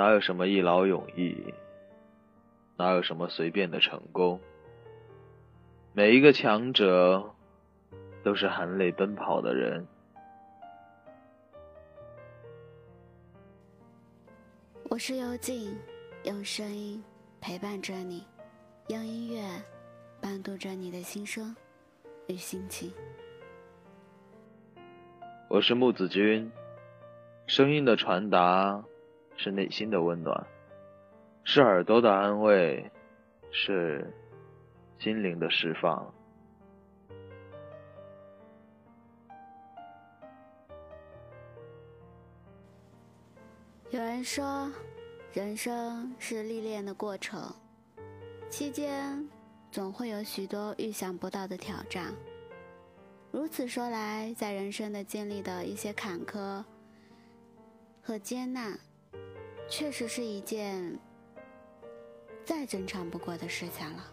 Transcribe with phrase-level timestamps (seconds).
[0.00, 1.36] 哪有什么一劳永逸？
[2.78, 4.40] 哪有什么随便的成功？
[5.92, 7.34] 每一个强者
[8.24, 9.86] 都是含泪奔跑的人。
[14.88, 15.76] 我是幽静，
[16.24, 17.04] 用声音
[17.38, 18.26] 陪伴着你，
[18.88, 19.42] 用音乐
[20.18, 21.54] 伴读着你的心声
[22.26, 22.90] 与心情。
[25.50, 26.50] 我是木子君，
[27.46, 28.82] 声音的传达
[29.42, 30.46] 是内心的温暖，
[31.44, 32.92] 是耳朵的安慰，
[33.50, 34.06] 是
[34.98, 36.12] 心灵的释放。
[43.88, 44.70] 有人说，
[45.32, 47.40] 人生是历练的过程，
[48.50, 49.26] 期间
[49.72, 52.12] 总会有许多预想不到的挑战。
[53.32, 56.62] 如此说来，在人生的经历的一些坎坷
[58.02, 58.78] 和艰难，
[59.70, 60.98] 确实是一件
[62.44, 64.04] 再正常不过的事情了。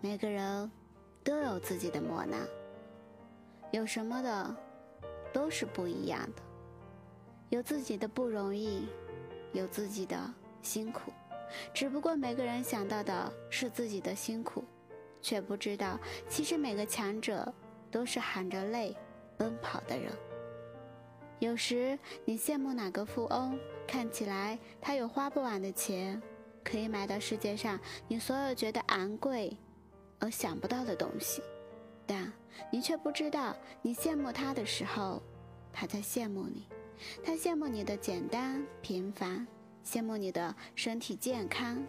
[0.00, 0.70] 每个人
[1.22, 2.40] 都有自己的磨难，
[3.72, 4.56] 有什么的
[5.34, 6.42] 都是不一样的。
[7.50, 8.88] 有自己的不容易，
[9.52, 10.18] 有自己的
[10.62, 11.12] 辛苦，
[11.74, 14.64] 只不过每个人想到的是自己的辛苦，
[15.20, 17.52] 却不知道其实每个强者
[17.90, 18.96] 都是含着泪
[19.36, 20.10] 奔跑的人。
[21.38, 26.20] 有时你羡慕哪个富翁，看起来他有花不完的钱，
[26.62, 29.56] 可以买到世界上你所有觉得昂贵
[30.18, 31.42] 而想不到的东西，
[32.06, 32.32] 但
[32.70, 35.22] 你却不知道，你羡慕他的时候，
[35.72, 36.66] 他在羡慕你。
[37.24, 39.46] 他羡慕你的简单平凡，
[39.84, 41.84] 羡慕你的身体健康。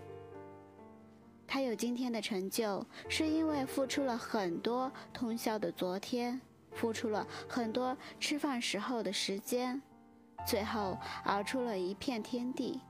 [1.47, 6.41] 他有今天的成就，是因为付出了很多通宵的昨天，
[6.71, 9.79] 付出了很多吃饭时候的时间，
[10.45, 12.81] 最后熬出了一片天地，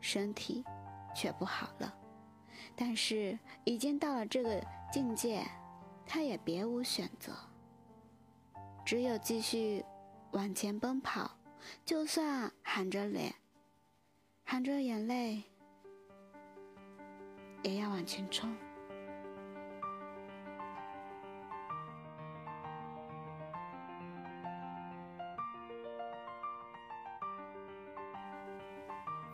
[0.00, 0.64] 身体
[1.14, 1.94] 却不好了。
[2.74, 5.46] 但是已经到了这个境界，
[6.06, 7.32] 他也别无选择，
[8.84, 9.84] 只有继续
[10.30, 11.30] 往前奔跑。
[11.84, 13.34] 就算含着脸，
[14.44, 15.42] 含着眼泪，
[17.62, 18.56] 也要往前冲。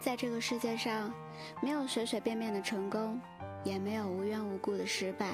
[0.05, 1.11] 在这个世界上，
[1.63, 3.19] 没有随随便便的成功，
[3.65, 5.31] 也没有无缘无故的失败。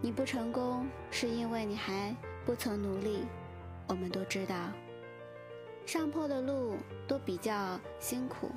[0.00, 2.16] 你不成功，是因为你还
[2.46, 3.26] 不曾努力。
[3.86, 4.54] 我们都知道。
[5.84, 8.50] 上坡的路都比较辛苦，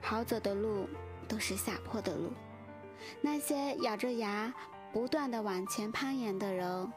[0.00, 0.88] 好走的路
[1.28, 2.32] 都是下坡的路。
[3.20, 4.50] 那些咬着牙
[4.94, 6.90] 不断的往前攀岩的人，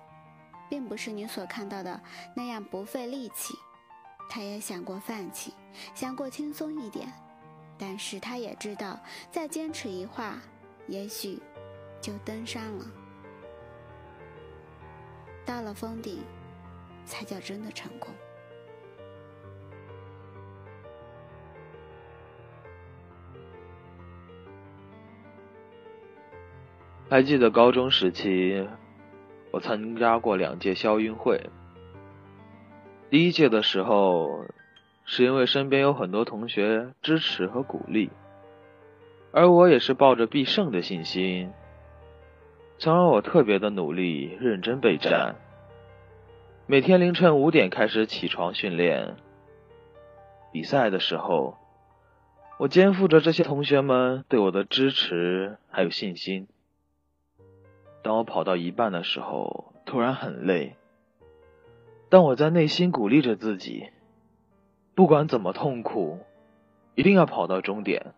[0.70, 2.02] 并不是你所看到的
[2.34, 3.54] 那样不费力气。
[4.28, 5.54] 他也想过放弃，
[5.94, 7.08] 想过轻松一点，
[7.78, 9.00] 但是他也知道，
[9.32, 10.38] 再坚持一会儿，
[10.88, 11.40] 也许
[12.02, 12.86] 就登山了。
[15.46, 16.20] 到了峰顶，
[17.06, 18.10] 才叫真的成功。
[27.08, 28.68] 还记得高中时期，
[29.52, 31.40] 我参加过两届校运会。
[33.16, 34.44] 第一届的时候，
[35.06, 38.10] 是因为身边有很多同学支持和鼓励，
[39.32, 41.54] 而我也是抱着必胜的信心，
[42.78, 45.36] 从而我特别的努力认真备战，
[46.68, 49.16] 每天凌晨五点开始起床训练。
[50.52, 51.58] 比赛的时候，
[52.58, 56.50] 我肩负着这些同学们对我的支持还有信心。
[58.04, 60.76] 当我跑到一半的时候，突然很累，
[62.10, 63.90] 但我在内心鼓励着自己，
[64.94, 66.20] 不管怎么痛苦，
[66.96, 68.14] 一定要跑到终点。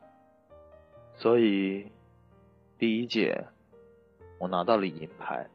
[1.15, 1.91] 所以，
[2.77, 3.45] 第一届
[4.39, 5.47] 我拿到了银牌。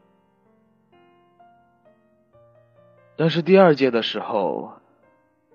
[3.16, 4.72] 但是第二届的时候，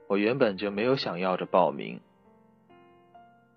[0.07, 1.99] 我原本就没有想要着报名，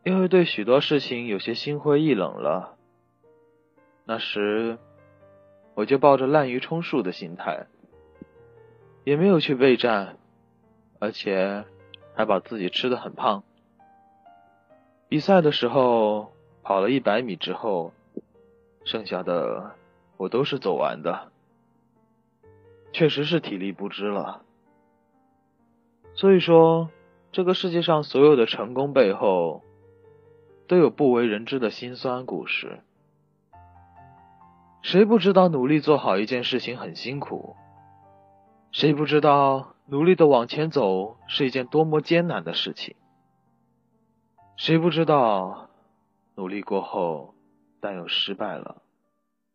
[0.02, 2.76] 因为对许多事情有些心灰意冷了。
[4.04, 4.78] 那时。
[5.74, 7.66] 我就抱着滥竽充数的心态，
[9.04, 10.16] 也没有去备战，
[10.98, 11.64] 而且
[12.14, 13.42] 还把自己吃的很胖。
[15.08, 16.32] 比赛的时候
[16.62, 17.92] 跑了一百米之后，
[18.84, 19.72] 剩下的
[20.16, 21.32] 我都是走完的，
[22.92, 24.42] 确实是体力不支了。
[26.14, 26.90] 所以说，
[27.32, 29.62] 这个世界上所有的成功背后，
[30.68, 32.80] 都有不为人知的辛酸故事。
[34.82, 37.56] 谁不知道努力做好一件事情很辛苦？
[38.72, 42.94] 谁不知道努力的往前走是一件多么艰难的事情？
[44.56, 45.70] 谁不知道
[46.34, 47.34] 努力过后，
[47.80, 48.82] 但又失败了，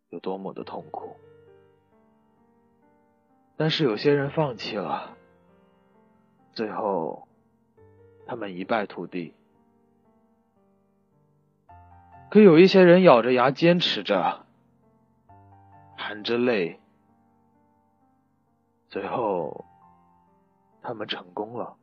[0.09, 1.15] 有多么的痛苦？
[3.56, 5.15] 但是有些人放弃了，
[6.51, 7.27] 最后
[8.27, 9.33] 他们一败涂地。
[12.29, 14.45] 可有一些人咬着牙坚持着，
[15.95, 16.81] 含着泪，
[18.95, 19.65] 最后
[20.81, 21.77] 他们成功了。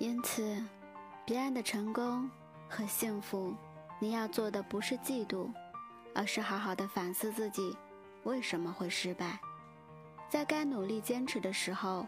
[0.00, 0.60] 因此，
[1.24, 2.28] 别人的成功
[2.68, 3.54] 和幸福，
[4.00, 5.48] 你要做的不是嫉妒，
[6.12, 7.78] 而是好好的反思自己
[8.24, 9.38] 为什么会失败。
[10.28, 12.04] 在该努力坚持的时候，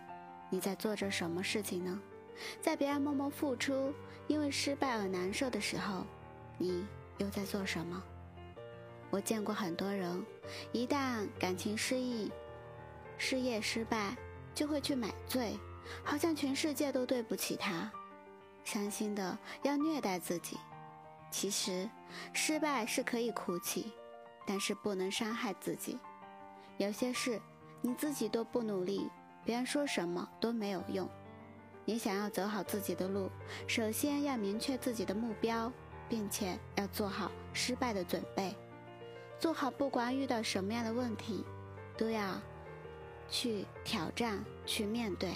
[0.51, 2.01] 你在做着什么事情呢？
[2.61, 3.93] 在别人默默付出，
[4.27, 6.05] 因为失败而难受的时候，
[6.59, 6.87] 你
[7.19, 8.03] 又在做什么？
[9.11, 10.25] 我见过很多人，
[10.73, 12.33] 一旦感情失意、
[13.17, 14.17] 事业失败，
[14.55, 15.59] 就会去买醉。
[16.03, 17.93] 好像全世界都对不起他，
[18.65, 20.59] 伤心的要虐待自己。
[21.31, 21.89] 其实，
[22.33, 23.93] 失败是可以哭泣，
[24.47, 25.99] 但是不能伤害自己。
[26.79, 27.41] 有些事
[27.83, 29.11] 你自己都不努力，
[29.45, 31.09] 别人说什么都没有用。
[31.85, 33.31] 你想要走好自己的路，
[33.67, 35.71] 首先要明确自己的目标，
[36.09, 38.57] 并且要做好失败的准备，
[39.39, 41.45] 做好不管遇到什么样的问题，
[41.99, 42.41] 都要
[43.29, 45.35] 去挑战、去面对。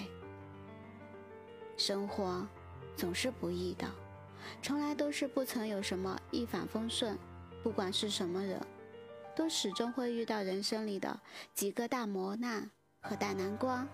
[1.77, 2.47] 生活
[2.95, 3.87] 总是不易的，
[4.61, 7.17] 从来都是不曾有什么一帆风顺。
[7.61, 8.59] 不管是什么人，
[9.35, 11.19] 都始终会遇到人生里的
[11.53, 12.71] 几个大磨难
[13.01, 13.87] 和大难关。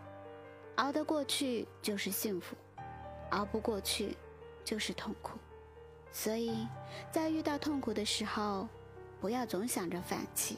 [0.76, 2.56] 熬得过去就是幸福，
[3.32, 4.16] 熬不过去
[4.64, 5.38] 就是痛苦。
[6.12, 6.68] 所以
[7.12, 8.68] 在遇到痛苦的时候，
[9.20, 10.58] 不要总想着放弃，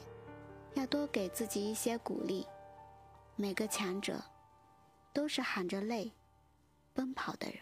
[0.73, 2.45] 要多给自己一些鼓励。
[3.35, 4.21] 每个强者
[5.13, 6.11] 都是含着泪。
[6.93, 7.59] 奔跑的人。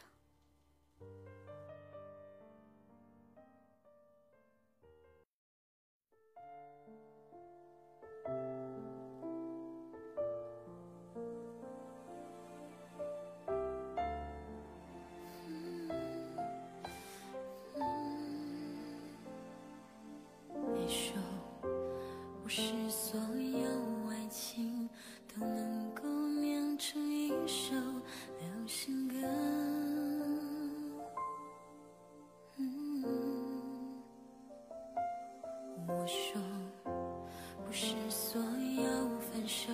[35.88, 36.42] 我说，
[37.66, 38.84] 不是所有
[39.20, 39.72] 分手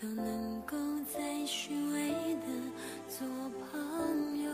[0.00, 0.76] 都能够
[1.12, 2.46] 再虚伪的
[3.08, 3.26] 做
[3.70, 4.50] 朋友。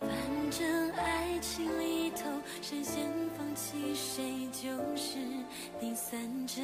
[0.00, 0.10] 反
[0.50, 2.22] 正爱情里头，
[2.60, 5.18] 谁先放弃谁就是
[5.80, 6.60] 第三者，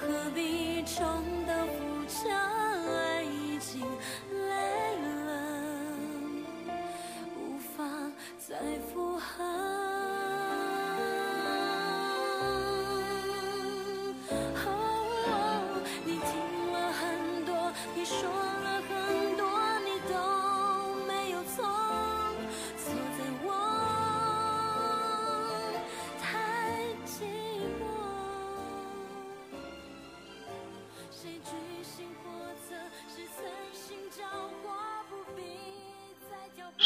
[0.00, 1.39] 何必重？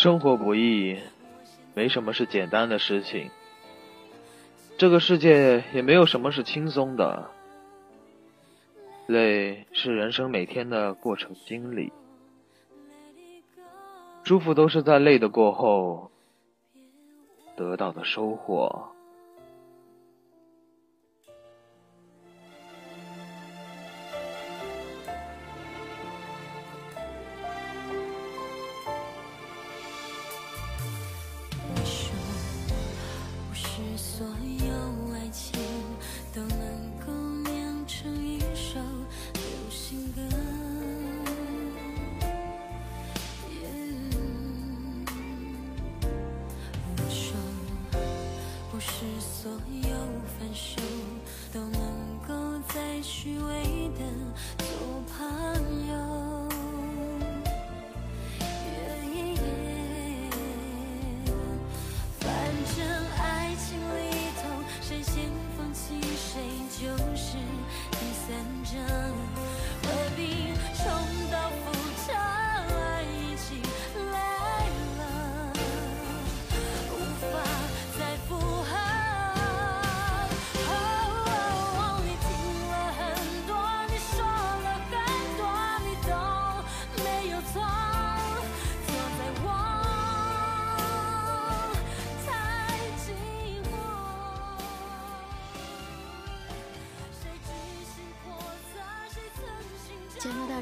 [0.05, 0.99] 生活不易，
[1.73, 3.31] 没什么是简单的事情。
[4.77, 7.31] 这个世界也没有什么是轻松的。
[9.07, 11.91] 累是人生每天的过程经历，
[14.25, 16.11] 舒服都是在累的过后
[17.57, 18.89] 得到的收获。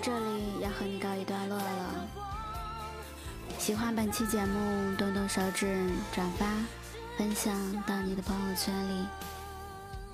[0.03, 2.09] 这里要和你告一段落了。
[3.57, 6.45] 喜欢本期节目，动动手指转发、
[7.17, 7.55] 分享
[7.87, 9.07] 到你的朋友圈里。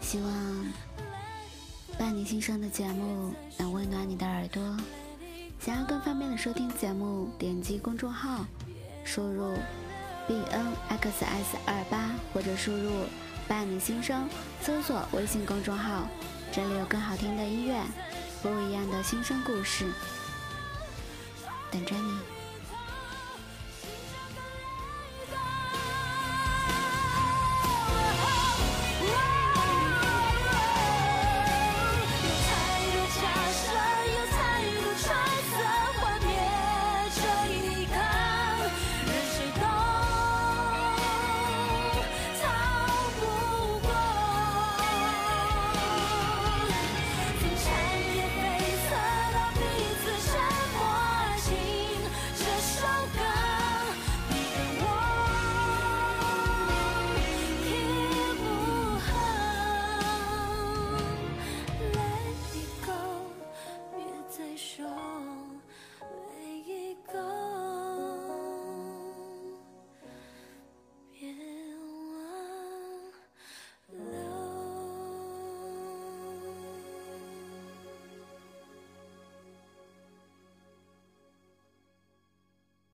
[0.03, 0.67] 希望
[1.99, 4.77] 伴你心声的节目能温暖你的耳朵。
[5.59, 8.45] 想要更方便的收听节目，点击公众号，
[9.05, 9.55] 输入
[10.27, 12.91] b n x s 二八或者输入
[13.49, 14.29] 伴你心声，
[14.61, 16.07] 搜索微信公众号，
[16.53, 17.83] 这里有更好听的音乐，
[18.41, 19.85] 不一样的新生故事，
[21.71, 22.19] 等着你。